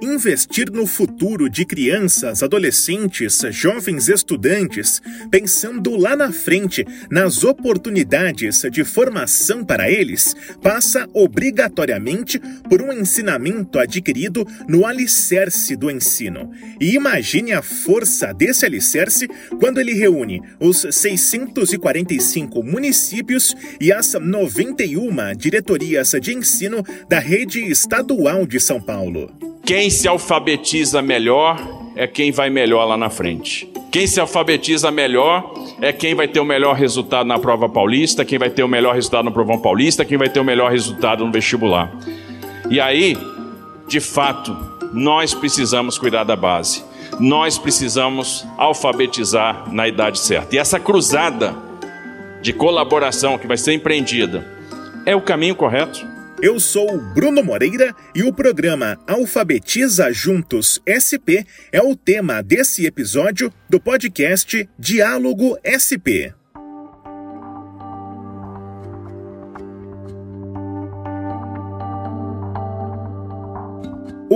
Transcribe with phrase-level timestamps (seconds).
[0.00, 8.84] Investir no futuro de crianças, adolescentes, jovens estudantes, pensando lá na frente nas oportunidades de
[8.84, 16.48] formação para eles, passa obrigatoriamente por um ensinamento adquirido no alicerce do ensino.
[16.80, 19.26] E imagine a força desse alicerce
[19.58, 28.46] quando ele reúne os 645 municípios e as 91 diretorias de ensino da rede estadual
[28.46, 29.47] de São Paulo.
[29.64, 31.58] Quem se alfabetiza melhor
[31.94, 33.68] é quem vai melhor lá na frente.
[33.90, 38.38] Quem se alfabetiza melhor é quem vai ter o melhor resultado na prova paulista, quem
[38.38, 41.32] vai ter o melhor resultado no provão paulista, quem vai ter o melhor resultado no
[41.32, 41.90] vestibular.
[42.70, 43.16] E aí,
[43.86, 44.56] de fato,
[44.92, 46.84] nós precisamos cuidar da base.
[47.18, 50.54] Nós precisamos alfabetizar na idade certa.
[50.54, 51.56] E essa cruzada
[52.42, 54.46] de colaboração que vai ser empreendida
[55.04, 56.06] é o caminho correto.
[56.40, 63.52] Eu sou Bruno Moreira e o programa Alfabetiza Juntos SP é o tema desse episódio
[63.68, 66.37] do podcast Diálogo SP.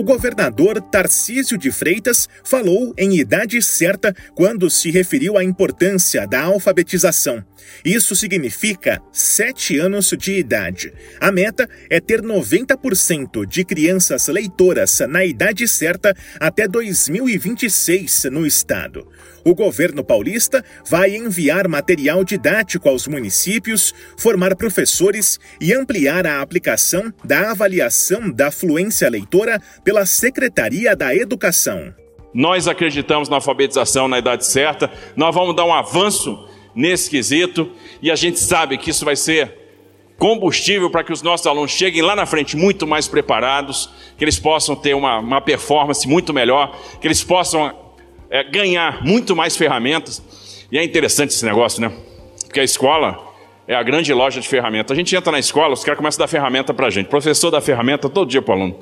[0.02, 6.42] O governador Tarcísio de Freitas falou em idade certa quando se referiu à importância da
[6.42, 7.44] alfabetização.
[7.84, 10.92] Isso significa sete anos de idade.
[11.20, 19.06] A meta é ter 90% de crianças leitoras na idade certa até 2026 no estado
[19.44, 27.12] o governo paulista vai enviar material didático aos municípios, formar professores e ampliar a aplicação
[27.24, 31.94] da avaliação da fluência leitora pela Secretaria da Educação.
[32.34, 38.10] Nós acreditamos na alfabetização na idade certa, nós vamos dar um avanço nesse quesito e
[38.10, 39.62] a gente sabe que isso vai ser
[40.18, 44.38] combustível para que os nossos alunos cheguem lá na frente muito mais preparados, que eles
[44.38, 47.74] possam ter uma, uma performance muito melhor, que eles possam
[48.32, 50.22] é, ganhar muito mais ferramentas.
[50.72, 51.92] E é interessante esse negócio, né?
[52.46, 53.18] Porque a escola
[53.68, 54.90] é a grande loja de ferramentas.
[54.90, 57.06] A gente entra na escola, os caras começam a dar ferramenta para a gente.
[57.06, 58.78] O professor dá ferramenta todo dia para o aluno.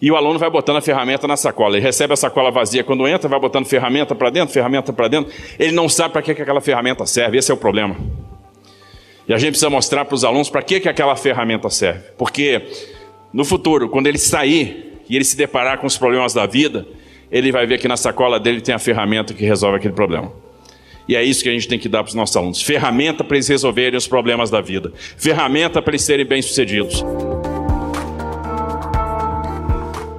[0.00, 1.76] E o aluno vai botando a ferramenta na sacola.
[1.76, 5.30] Ele recebe a sacola vazia quando entra, vai botando ferramenta para dentro, ferramenta para dentro.
[5.58, 7.36] Ele não sabe para que, que aquela ferramenta serve.
[7.36, 7.94] Esse é o problema.
[9.28, 12.00] E a gente precisa mostrar para os alunos para que, que aquela ferramenta serve.
[12.16, 12.66] Porque
[13.30, 16.86] no futuro, quando ele sair e ele se deparar com os problemas da vida,
[17.30, 20.32] ele vai ver que na sacola dele tem a ferramenta que resolve aquele problema.
[21.06, 23.36] E é isso que a gente tem que dar para os nossos alunos: ferramenta para
[23.36, 27.04] eles resolverem os problemas da vida, ferramenta para eles serem bem-sucedidos.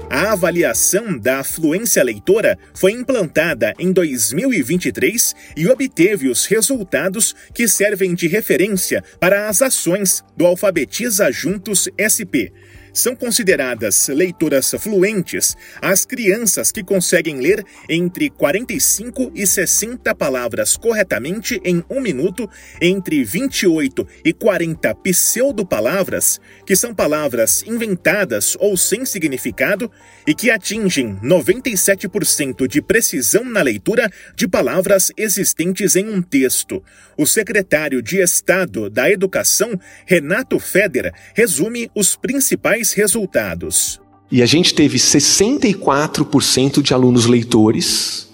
[0.10, 8.14] A avaliação da fluência leitora foi implantada em 2023 e obteve os resultados que servem
[8.14, 12.52] de referência para as ações do Alfabetiza Juntos SP
[12.94, 21.60] são consideradas leitoras fluentes as crianças que conseguem ler entre 45 e 60 palavras corretamente
[21.64, 22.50] em um minuto,
[22.82, 29.92] entre 28 e 40 pseudopalavras, que são palavras inventadas ou sem significado,
[30.26, 36.84] e que atingem 97% de precisão na leitura de palavras existentes em um texto.
[37.18, 44.00] O secretário de Estado da Educação, Renato Feder, resume os principais resultados.
[44.32, 48.30] E a gente teve 64% de alunos leitores.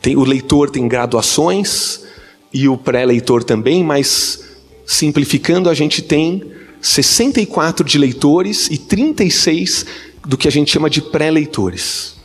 [0.00, 2.00] Tem, o leitor tem graduações
[2.52, 4.44] e o pré-leitor também, mas
[4.86, 6.42] simplificando, a gente tem
[6.80, 9.84] 64 de leitores e 36
[10.26, 12.16] do que a gente chama de pré-leitores.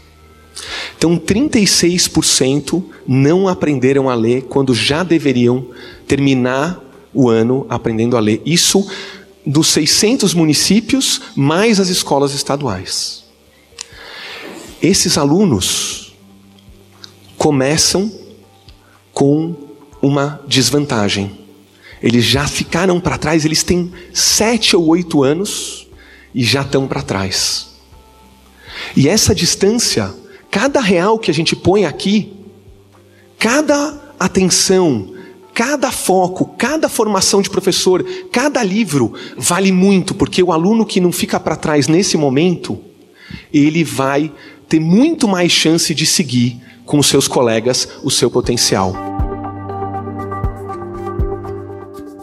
[0.97, 5.67] Então, 36% não aprenderam a ler quando já deveriam
[6.07, 6.79] terminar
[7.13, 8.41] o ano aprendendo a ler.
[8.45, 8.87] Isso
[9.45, 13.23] dos 600 municípios, mais as escolas estaduais.
[14.81, 16.13] Esses alunos
[17.37, 18.11] começam
[19.13, 19.55] com
[20.01, 21.39] uma desvantagem.
[22.01, 25.87] Eles já ficaram para trás, eles têm sete ou oito anos
[26.33, 27.69] e já estão para trás.
[28.95, 30.13] E essa distância,
[30.49, 32.33] cada real que a gente põe aqui,
[33.37, 35.13] cada atenção,
[35.63, 41.11] Cada foco, cada formação de professor, cada livro vale muito, porque o aluno que não
[41.11, 42.79] fica para trás nesse momento,
[43.53, 44.31] ele vai
[44.67, 49.10] ter muito mais chance de seguir com os seus colegas o seu potencial.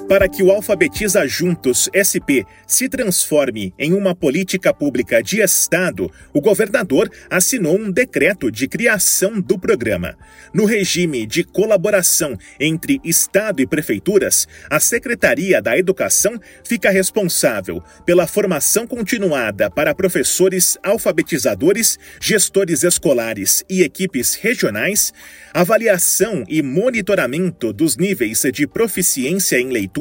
[0.08, 6.40] Para que o Alfabetiza Juntos SP se transforme em uma política pública de Estado, o
[6.40, 10.16] governador assinou um decreto de criação do programa.
[10.54, 18.26] No regime de colaboração entre Estado e prefeituras, a Secretaria da Educação fica responsável pela
[18.26, 25.12] formação continuada para professores alfabetizadores, gestores escolares e equipes regionais,
[25.52, 29.97] avaliação e monitoramento dos níveis de proficiência em leitura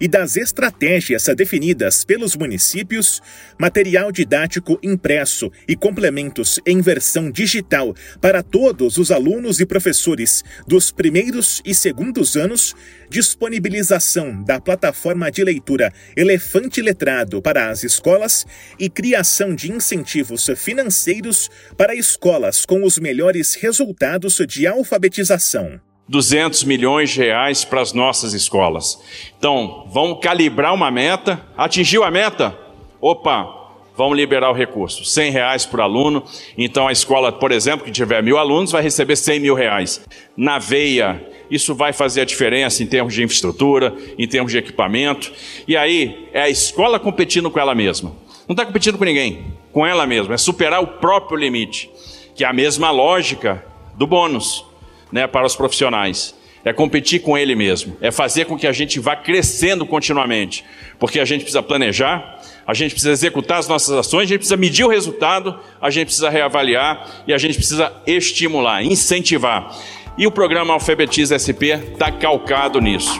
[0.00, 3.22] e das estratégias definidas pelos municípios,
[3.58, 10.90] material didático impresso e complementos em versão digital para todos os alunos e professores dos
[10.90, 12.74] primeiros e segundos anos,
[13.08, 18.44] disponibilização da plataforma de leitura Elefante Letrado para as escolas
[18.78, 25.87] e criação de incentivos financeiros para escolas com os melhores resultados de alfabetização.
[26.08, 28.98] 200 milhões de reais para as nossas escolas.
[29.38, 31.44] Então, vamos calibrar uma meta.
[31.56, 32.58] Atingiu a meta?
[32.98, 33.46] Opa,
[33.94, 35.04] vamos liberar o recurso.
[35.04, 36.24] 100 reais por aluno.
[36.56, 40.00] Então, a escola, por exemplo, que tiver mil alunos, vai receber 100 mil reais.
[40.34, 45.30] Na veia, isso vai fazer a diferença em termos de infraestrutura, em termos de equipamento.
[45.66, 48.12] E aí, é a escola competindo com ela mesma.
[48.48, 50.32] Não está competindo com ninguém, com ela mesma.
[50.32, 51.90] É superar o próprio limite,
[52.34, 53.62] que é a mesma lógica
[53.94, 54.67] do bônus
[55.12, 56.34] né, para os profissionais.
[56.64, 60.64] É competir com ele mesmo, é fazer com que a gente vá crescendo continuamente,
[60.98, 64.56] porque a gente precisa planejar, a gente precisa executar as nossas ações, a gente precisa
[64.56, 69.74] medir o resultado, a gente precisa reavaliar e a gente precisa estimular, incentivar.
[70.18, 73.18] E o programa Alfabetiza SP está calcado nisso.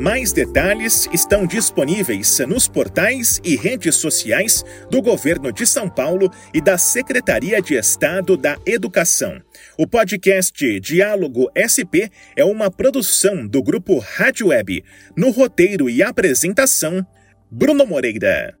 [0.00, 6.60] Mais detalhes estão disponíveis nos portais e redes sociais do Governo de São Paulo e
[6.60, 9.42] da Secretaria de Estado da Educação.
[9.76, 14.84] O podcast Diálogo SP é uma produção do grupo Rádio Web.
[15.16, 17.04] No roteiro e apresentação,
[17.50, 18.56] Bruno Moreira.